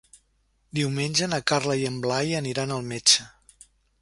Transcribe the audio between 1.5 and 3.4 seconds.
Carla i en Blai aniran al metge.